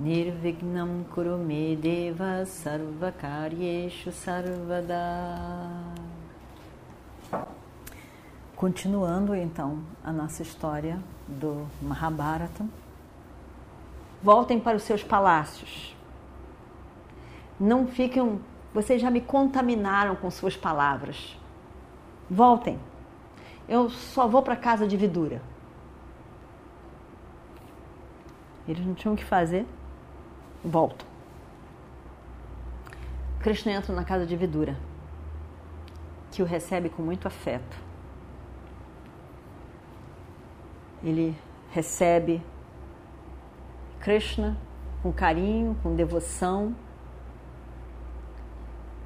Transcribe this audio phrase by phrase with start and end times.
[0.00, 4.96] Nirvignam Kurume Deva Sarvakaryeshu Sarvada
[8.56, 12.64] Continuando então a nossa história do Mahabharata,
[14.22, 15.94] voltem para os seus palácios.
[17.58, 18.40] Não fiquem,
[18.72, 21.38] vocês já me contaminaram com suas palavras.
[22.30, 22.80] Voltem.
[23.68, 25.42] Eu só vou para a casa de Vidura.
[28.66, 29.66] Eles não tinham o que fazer
[30.64, 31.06] voltam.
[33.40, 34.76] Krishna entra na casa de Vidura,
[36.30, 37.76] que o recebe com muito afeto.
[41.02, 41.34] Ele
[41.70, 42.42] recebe
[44.00, 44.58] Krishna
[45.02, 46.74] com carinho, com devoção.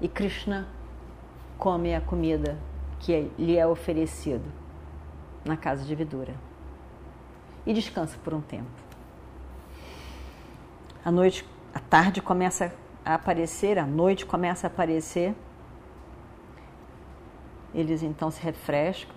[0.00, 0.68] E Krishna
[1.56, 2.58] come a comida
[3.00, 4.44] que lhe é oferecido
[5.44, 6.34] na casa de Vidura.
[7.64, 8.87] E descansa por um tempo.
[11.08, 11.42] A noite,
[11.72, 12.70] a tarde começa
[13.02, 15.34] a aparecer, a noite começa a aparecer.
[17.74, 19.16] Eles então se refrescam.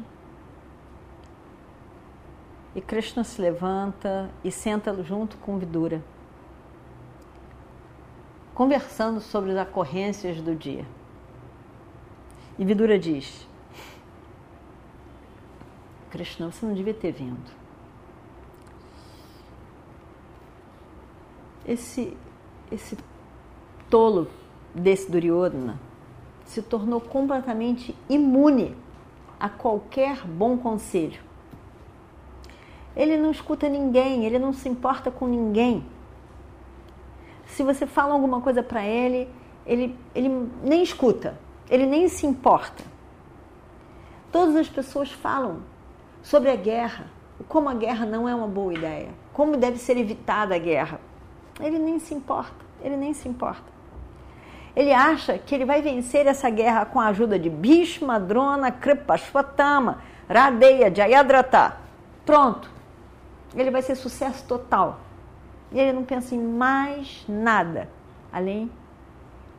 [2.74, 6.02] E Krishna se levanta e senta junto com Vidura,
[8.56, 10.86] conversando sobre as ocorrências do dia.
[12.58, 13.46] E Vidura diz:
[16.10, 17.61] Krishna, você não devia ter vindo.
[21.72, 22.16] Esse,
[22.72, 22.98] esse
[23.90, 24.28] tolo
[24.74, 25.80] desse Duryodhana
[26.46, 28.76] se tornou completamente imune
[29.40, 31.22] a qualquer bom conselho.
[32.96, 35.86] Ele não escuta ninguém, ele não se importa com ninguém.
[37.46, 39.30] Se você fala alguma coisa para ele,
[39.66, 41.38] ele, ele nem escuta,
[41.70, 42.84] ele nem se importa.
[44.32, 45.62] Todas as pessoas falam
[46.22, 47.08] sobre a guerra,
[47.48, 51.00] como a guerra não é uma boa ideia, como deve ser evitada a guerra.
[51.60, 53.72] Ele nem se importa, ele nem se importa.
[54.76, 59.18] Ele acha que ele vai vencer essa guerra com a ajuda de Bhishma, Drona, Kripa,
[59.18, 61.78] Shvatama, Radeya, Jayadratha.
[62.26, 62.70] Pronto.
[63.54, 65.02] Ele vai ser sucesso total.
[65.72, 67.90] E ele não pensa em mais nada
[68.32, 68.72] além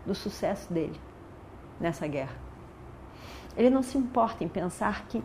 [0.06, 0.98] do sucesso dele
[1.78, 2.34] nessa guerra.
[3.54, 5.22] Ele não se importa em pensar que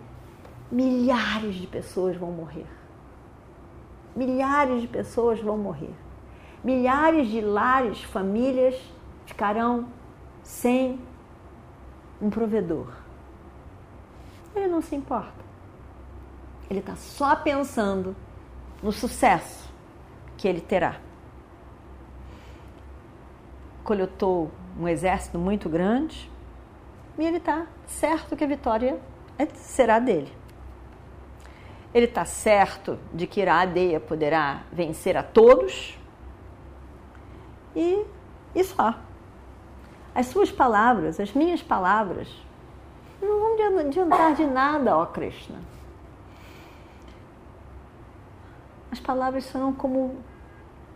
[0.69, 2.67] milhares de pessoas vão morrer.
[4.13, 5.93] Milhares de pessoas vão morrer
[6.67, 8.75] milhares de lares, famílias
[9.25, 9.87] ficarão
[10.43, 10.99] sem
[12.21, 12.91] um provedor.
[14.53, 15.45] Ele não se importa.
[16.69, 18.13] Ele está só pensando
[18.83, 19.71] no sucesso
[20.35, 20.97] que ele terá.
[23.81, 26.29] Coletou um exército muito grande
[27.17, 28.99] e ele está certo que a vitória
[29.39, 30.33] é, será dele.
[31.93, 35.97] Ele está certo de que Iradeia poderá vencer a todos
[37.77, 38.05] e,
[38.55, 38.95] e só.
[40.15, 42.27] As suas palavras, as minhas palavras,
[43.21, 45.59] não vão adiantar de nada, ó Krishna.
[48.91, 50.15] As palavras serão como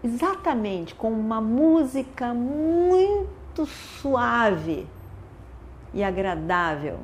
[0.04, 4.88] exatamente como uma música muito suave
[5.94, 7.00] e agradável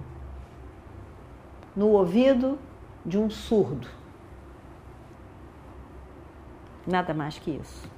[1.76, 2.58] no ouvido
[3.06, 3.88] de um surdo.
[6.88, 7.97] Nada mais que isso.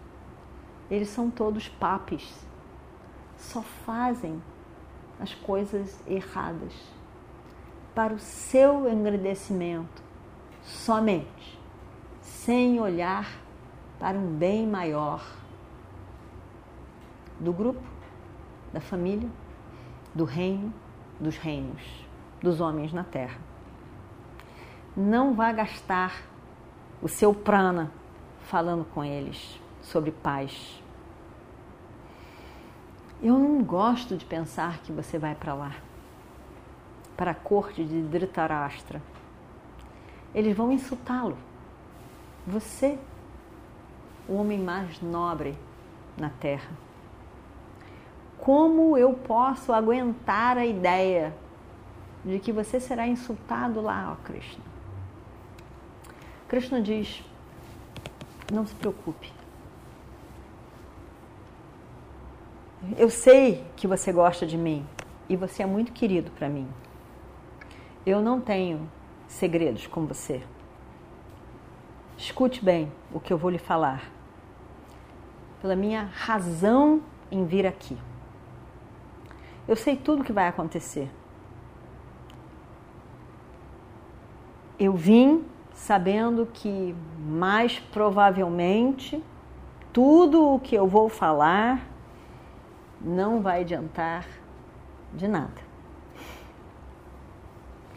[0.89, 2.45] Eles são todos papes.
[3.37, 4.41] Só fazem
[5.19, 6.73] as coisas erradas
[7.93, 10.01] para o seu engrandecimento
[10.63, 11.59] somente,
[12.21, 13.29] sem olhar
[13.99, 15.23] para um bem maior
[17.39, 17.83] do grupo,
[18.71, 19.29] da família,
[20.13, 20.73] do reino,
[21.19, 22.05] dos reinos,
[22.41, 23.39] dos homens na terra.
[24.95, 26.23] Não vá gastar
[27.01, 27.91] o seu prana
[28.41, 30.81] falando com eles sobre paz.
[33.21, 35.75] Eu não gosto de pensar que você vai para lá,
[37.17, 39.01] para a corte de Dhritarashtra.
[40.33, 41.37] Eles vão insultá-lo.
[42.47, 42.97] Você,
[44.27, 45.57] o homem mais nobre
[46.17, 46.71] na terra.
[48.37, 51.35] Como eu posso aguentar a ideia
[52.23, 54.63] de que você será insultado lá, ó Krishna?
[56.47, 57.23] Krishna diz:
[58.51, 59.38] não se preocupe.
[62.97, 64.85] Eu sei que você gosta de mim
[65.27, 66.67] e você é muito querido para mim.
[68.03, 68.89] Eu não tenho
[69.27, 70.41] segredos com você.
[72.17, 74.09] Escute bem o que eu vou lhe falar.
[75.61, 77.01] Pela minha razão
[77.31, 77.95] em vir aqui.
[79.67, 81.11] Eu sei tudo o que vai acontecer.
[84.79, 89.23] Eu vim sabendo que mais provavelmente
[89.93, 91.98] tudo o que eu vou falar
[93.01, 94.25] não vai adiantar
[95.13, 95.69] de nada.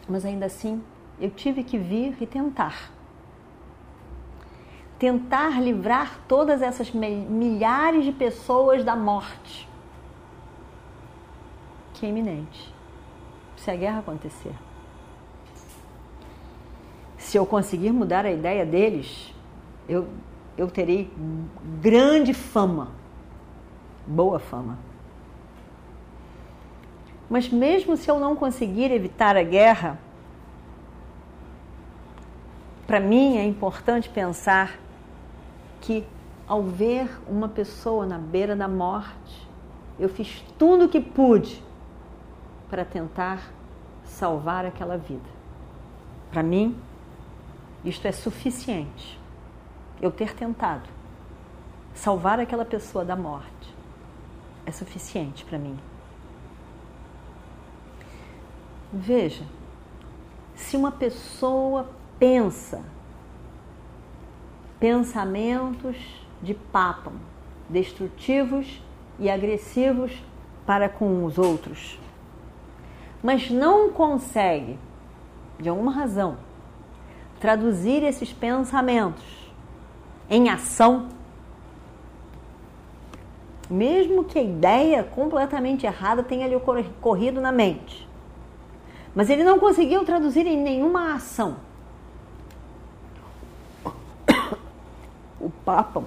[0.07, 0.83] Mas ainda assim,
[1.19, 2.91] eu tive que vir e tentar.
[4.97, 9.67] Tentar livrar todas essas milhares de pessoas da morte
[11.93, 12.73] que é iminente
[13.55, 14.53] se a guerra acontecer.
[17.17, 19.33] Se eu conseguir mudar a ideia deles,
[19.87, 20.09] eu,
[20.57, 21.11] eu terei
[21.81, 22.91] grande fama,
[24.05, 24.77] boa fama.
[27.33, 29.97] Mas mesmo se eu não conseguir evitar a guerra,
[32.85, 34.77] para mim é importante pensar
[35.81, 36.05] que
[36.47, 39.49] ao ver uma pessoa na beira da morte,
[39.97, 41.59] eu fiz tudo o que pude
[42.69, 43.51] para tentar
[44.03, 45.31] salvar aquela vida.
[46.29, 46.77] Para mim,
[47.83, 49.19] isto é suficiente.
[49.99, 50.87] Eu ter tentado
[51.95, 53.73] salvar aquela pessoa da morte
[54.67, 55.79] é suficiente para mim.
[58.95, 59.43] Veja,
[60.53, 62.83] se uma pessoa pensa
[64.79, 65.97] pensamentos
[66.43, 67.19] de pápano,
[67.67, 68.83] destrutivos
[69.17, 70.11] e agressivos
[70.63, 71.99] para com os outros,
[73.23, 74.77] mas não consegue,
[75.59, 76.37] de alguma razão,
[77.39, 79.51] traduzir esses pensamentos
[80.29, 81.09] em ação,
[83.67, 88.12] mesmo que a ideia completamente errada tenha lhe ocorrido na mente
[89.15, 91.57] mas ele não conseguiu traduzir em nenhuma ação.
[95.39, 96.03] O Papa,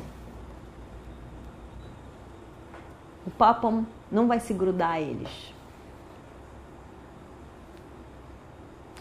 [3.26, 5.54] o Papa não vai se grudar a eles.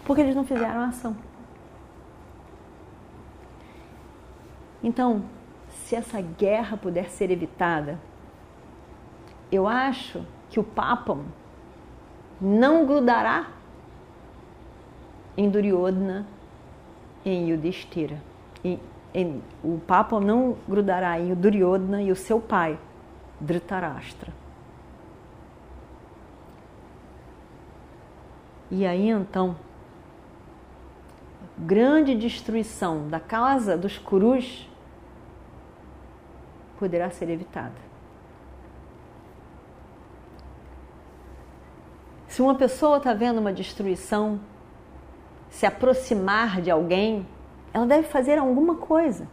[0.04, 1.16] Porque eles não fizeram ação.
[4.84, 5.24] Então,
[5.70, 8.00] se essa guerra puder ser evitada,
[9.52, 11.18] eu acho que o Papa
[12.40, 13.48] não grudará
[15.38, 16.26] em Duryodhana
[17.24, 18.22] e em Yudhishthira.
[18.64, 18.80] E,
[19.14, 22.78] em, o Papa não grudará em Duryodhana e o seu pai,
[23.40, 24.32] Dhritarashtra.
[28.72, 29.56] E aí então,
[31.58, 34.68] grande destruição da casa dos Kurus
[36.78, 37.86] poderá ser evitada.
[42.28, 44.42] Se uma pessoa está vendo uma destruição
[45.56, 47.26] se aproximar de alguém,
[47.74, 49.26] ela deve fazer alguma coisa.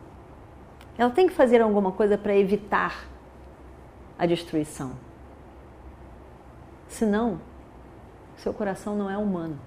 [0.96, 3.08] Ela tem que fazer alguma coisa para evitar
[4.16, 4.92] a destruição.
[6.86, 7.40] Senão,
[8.36, 9.58] seu coração não é humano.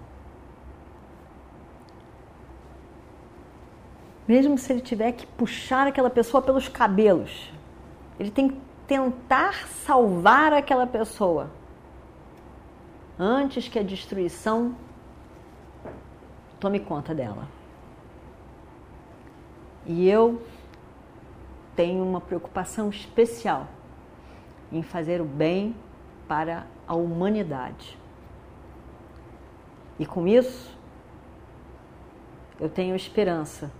[4.25, 7.51] Mesmo se ele tiver que puxar aquela pessoa pelos cabelos,
[8.17, 11.51] ele tem que tentar salvar aquela pessoa
[13.19, 14.73] antes que a destruição
[16.59, 17.47] tome conta dela.
[19.85, 20.41] E eu
[21.75, 23.67] tenho uma preocupação especial
[24.71, 25.75] em fazer o bem
[26.27, 27.97] para a humanidade.
[29.99, 30.75] E com isso,
[32.59, 33.71] eu tenho esperança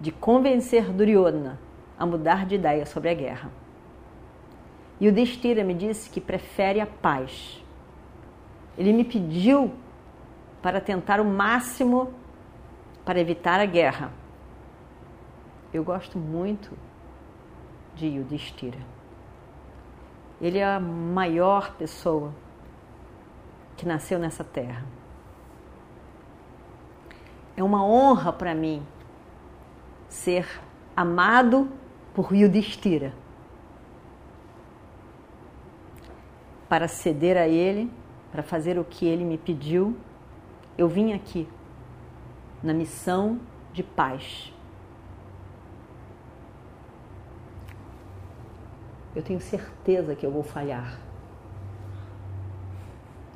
[0.00, 1.58] de convencer Duryodhana
[1.98, 3.50] a mudar de ideia sobre a guerra.
[5.00, 7.62] E o Destira me disse que prefere a paz.
[8.76, 9.72] Ele me pediu
[10.62, 12.12] para tentar o máximo
[13.04, 14.10] para evitar a guerra.
[15.72, 16.76] Eu gosto muito
[17.94, 18.78] de Yudhishthira.
[20.40, 22.34] Ele é a maior pessoa
[23.76, 24.84] que nasceu nessa terra.
[27.56, 28.82] É uma honra para mim
[30.08, 30.60] ser
[30.96, 31.70] amado
[32.12, 33.14] por Yudhishthira.
[36.68, 37.90] Para ceder a ele,
[38.32, 39.96] para fazer o que ele me pediu
[40.76, 41.48] eu vim aqui
[42.62, 43.40] na missão
[43.72, 44.52] de paz.
[49.14, 50.98] Eu tenho certeza que eu vou falhar.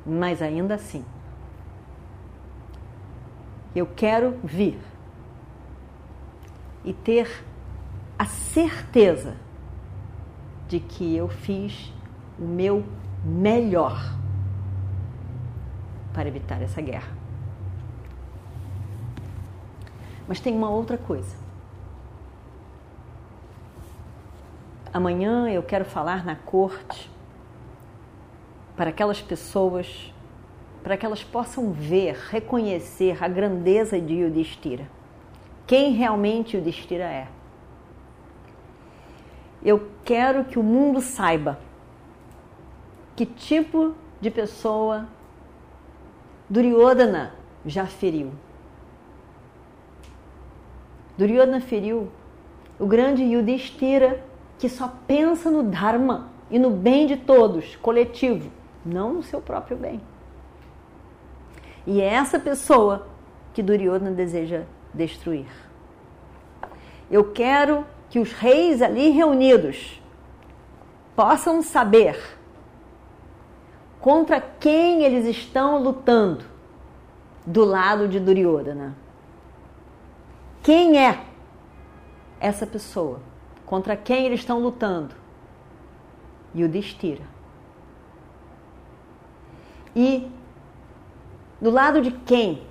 [0.05, 1.03] Mas ainda assim,
[3.75, 4.79] eu quero vir
[6.83, 7.43] e ter
[8.17, 9.35] a certeza
[10.67, 11.93] de que eu fiz
[12.39, 12.83] o meu
[13.23, 14.17] melhor
[16.13, 17.20] para evitar essa guerra.
[20.31, 21.35] Mas tem uma outra coisa.
[24.93, 27.11] Amanhã eu quero falar na corte
[28.77, 30.13] para aquelas pessoas,
[30.81, 34.87] para que elas possam ver, reconhecer a grandeza de Yudhishthira.
[35.67, 37.27] Quem realmente Yudhishthira é.
[39.61, 41.59] Eu quero que o mundo saiba
[43.17, 45.09] que tipo de pessoa
[46.49, 47.33] Duryodhana
[47.65, 48.31] já feriu.
[51.21, 52.09] Duryodhana feriu
[52.79, 54.23] o grande Yudhishthira
[54.57, 58.49] que só pensa no Dharma e no bem de todos, coletivo,
[58.83, 60.01] não no seu próprio bem.
[61.85, 63.05] E é essa pessoa
[63.53, 65.45] que Duryodhana deseja destruir.
[67.11, 70.01] Eu quero que os reis ali reunidos
[71.15, 72.19] possam saber
[73.99, 76.43] contra quem eles estão lutando
[77.45, 78.95] do lado de Duryodhana.
[80.63, 81.25] Quem é
[82.39, 83.19] essa pessoa?
[83.65, 85.15] Contra quem eles estão lutando?
[86.53, 87.23] E o Destira.
[89.95, 90.29] E
[91.59, 92.63] do lado de quem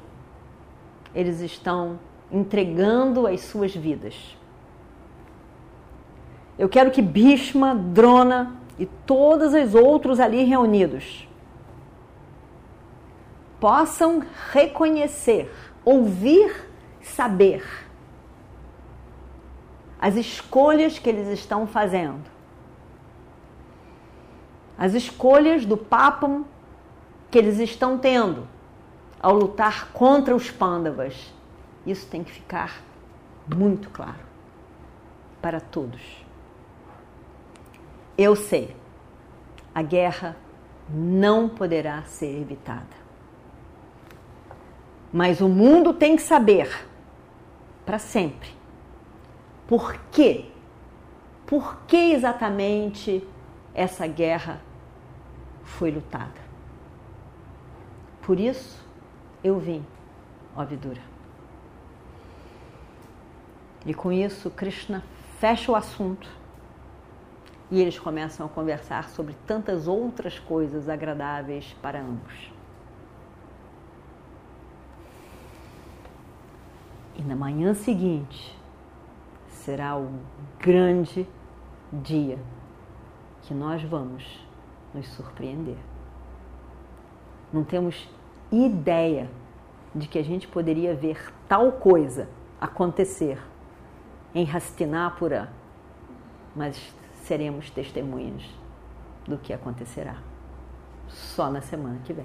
[1.14, 1.98] eles estão
[2.30, 4.36] entregando as suas vidas?
[6.58, 11.26] Eu quero que Bhishma, Drona e todos os outros ali reunidos
[13.58, 15.52] possam reconhecer,
[15.84, 16.69] ouvir,
[17.02, 17.64] saber
[20.00, 22.24] as escolhas que eles estão fazendo.
[24.78, 26.44] As escolhas do Papam
[27.30, 28.48] que eles estão tendo
[29.20, 31.32] ao lutar contra os Pandavas.
[31.86, 32.80] Isso tem que ficar
[33.54, 34.24] muito claro
[35.40, 36.24] para todos.
[38.16, 38.74] Eu sei,
[39.74, 40.36] a guerra
[40.88, 43.00] não poderá ser evitada.
[45.12, 46.86] Mas o mundo tem que saber,
[47.84, 48.50] para sempre,
[49.66, 50.46] por quê?
[51.46, 53.26] Por que exatamente
[53.74, 54.60] essa guerra
[55.64, 56.40] foi lutada?
[58.22, 58.84] Por isso
[59.42, 59.84] eu vim,
[60.54, 61.00] ó Vidura.
[63.86, 65.02] E com isso, Krishna
[65.38, 66.28] fecha o assunto
[67.70, 72.52] e eles começam a conversar sobre tantas outras coisas agradáveis para ambos.
[77.20, 78.58] E na manhã seguinte,
[79.46, 80.08] será o
[80.58, 81.28] grande
[81.92, 82.38] dia
[83.42, 84.42] que nós vamos
[84.94, 85.76] nos surpreender.
[87.52, 88.08] Não temos
[88.50, 89.30] ideia
[89.94, 92.26] de que a gente poderia ver tal coisa
[92.58, 93.38] acontecer
[94.34, 95.52] em Hastinapura,
[96.56, 98.48] mas seremos testemunhas
[99.26, 100.16] do que acontecerá
[101.06, 102.24] só na semana que vem.